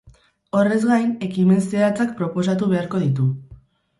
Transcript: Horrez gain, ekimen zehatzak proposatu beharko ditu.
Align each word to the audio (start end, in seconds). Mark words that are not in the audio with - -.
Horrez 0.59 0.77
gain, 0.91 1.11
ekimen 1.27 1.61
zehatzak 1.65 2.17
proposatu 2.21 2.71
beharko 2.75 3.03
ditu. 3.07 3.29